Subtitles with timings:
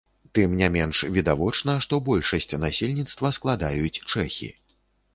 [0.37, 4.55] Тым не менш відавочна, што большасць насельніцтва складаюць чэхі.